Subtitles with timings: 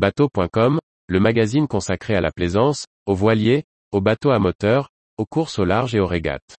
[0.00, 0.78] Bateau.com,
[1.08, 4.88] le magazine consacré à la plaisance, aux voiliers, aux bateaux à moteur,
[5.18, 6.56] aux courses au large et aux régates.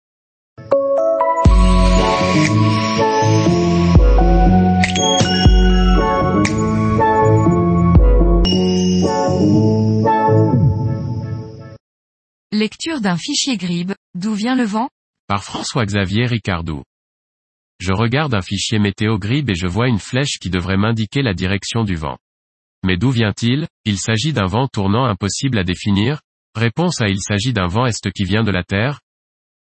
[12.53, 14.91] Lecture d'un fichier GRIB, d'où vient le vent?
[15.29, 16.83] Par François-Xavier Ricardou.
[17.79, 21.33] Je regarde un fichier météo GRIB et je vois une flèche qui devrait m'indiquer la
[21.33, 22.19] direction du vent.
[22.83, 23.69] Mais d'où vient-il?
[23.85, 26.23] Il s'agit d'un vent tournant impossible à définir
[26.55, 27.09] Réponse A.
[27.09, 29.01] Il s'agit d'un vent est qui vient de la Terre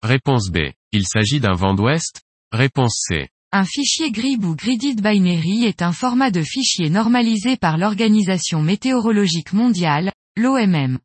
[0.03, 0.71] Réponse B.
[0.91, 2.21] Il s'agit d'un vent d'ouest
[2.51, 3.29] Réponse C.
[3.51, 9.53] Un fichier GRIB ou Grided Binary est un format de fichier normalisé par l'Organisation météorologique
[9.53, 10.99] mondiale, l'OMM.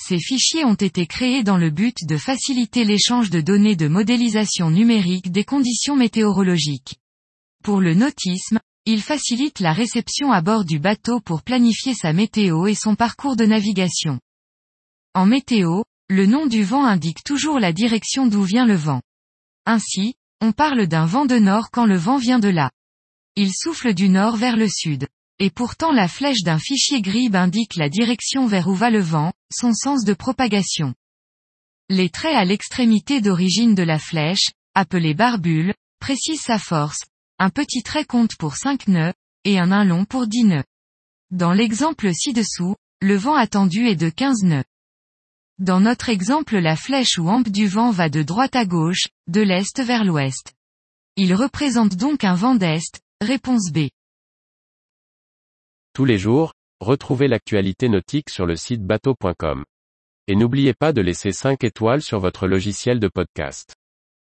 [0.00, 4.70] Ces fichiers ont été créés dans le but de faciliter l'échange de données de modélisation
[4.70, 6.96] numérique des conditions météorologiques.
[7.62, 12.66] Pour le nautisme, il facilite la réception à bord du bateau pour planifier sa météo
[12.66, 14.18] et son parcours de navigation.
[15.14, 19.00] En météo, le nom du vent indique toujours la direction d'où vient le vent.
[19.66, 22.72] Ainsi, on parle d'un vent de nord quand le vent vient de là.
[23.36, 25.06] Il souffle du nord vers le sud.
[25.38, 29.32] Et pourtant la flèche d'un fichier GRIB indique la direction vers où va le vent,
[29.52, 30.94] son sens de propagation.
[31.88, 37.00] Les traits à l'extrémité d'origine de la flèche, appelés barbules, précisent sa force.
[37.38, 39.12] Un petit trait compte pour 5 nœuds,
[39.44, 40.64] et un nain long pour 10 nœuds.
[41.30, 44.64] Dans l'exemple ci-dessous, le vent attendu est de 15 nœuds.
[45.58, 49.40] Dans notre exemple la flèche ou hampe du vent va de droite à gauche, de
[49.40, 50.54] l'est vers l'ouest.
[51.16, 53.88] Il représente donc un vent d'est, réponse B.
[55.94, 59.64] Tous les jours, retrouvez l'actualité nautique sur le site bateau.com.
[60.26, 63.74] Et n'oubliez pas de laisser 5 étoiles sur votre logiciel de podcast.